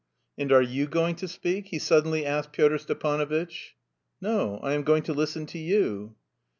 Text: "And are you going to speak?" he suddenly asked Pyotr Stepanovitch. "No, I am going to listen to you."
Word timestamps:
"And 0.35 0.51
are 0.51 0.63
you 0.63 0.87
going 0.87 1.15
to 1.17 1.27
speak?" 1.27 1.67
he 1.67 1.77
suddenly 1.77 2.25
asked 2.25 2.53
Pyotr 2.53 2.79
Stepanovitch. 2.79 3.75
"No, 4.19 4.57
I 4.63 4.73
am 4.73 4.81
going 4.81 5.03
to 5.03 5.13
listen 5.13 5.45
to 5.45 5.59
you." 5.59 6.15